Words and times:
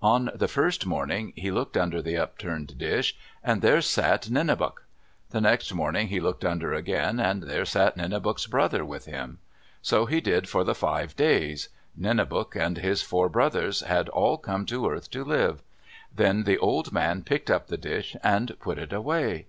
On 0.00 0.30
the 0.34 0.48
first 0.48 0.86
morning 0.86 1.34
he 1.36 1.50
looked 1.50 1.76
under 1.76 2.00
the 2.00 2.16
upturned 2.16 2.78
dish, 2.78 3.14
and 3.42 3.60
there 3.60 3.82
sat 3.82 4.30
Nenebuc. 4.30 4.82
The 5.28 5.42
next 5.42 5.74
morning 5.74 6.08
he 6.08 6.20
looked 6.20 6.42
under 6.42 6.72
again, 6.72 7.20
and 7.20 7.42
there 7.42 7.66
sat 7.66 7.94
Nenebuc's 7.94 8.46
brother 8.46 8.82
with 8.82 9.04
him. 9.04 9.40
So 9.82 10.06
he 10.06 10.22
did 10.22 10.48
for 10.48 10.64
the 10.64 10.74
five 10.74 11.14
days. 11.16 11.68
Nenebuc 12.00 12.56
and 12.56 12.78
his 12.78 13.02
four 13.02 13.28
brothers 13.28 13.80
had 13.82 14.08
all 14.08 14.38
come 14.38 14.64
to 14.64 14.88
earth 14.88 15.10
to 15.10 15.22
live. 15.22 15.60
Then 16.16 16.44
the 16.44 16.56
old 16.56 16.90
man 16.90 17.22
picked 17.22 17.50
up 17.50 17.66
the 17.66 17.76
dish 17.76 18.16
and 18.24 18.58
put 18.60 18.78
it 18.78 18.90
away. 18.94 19.48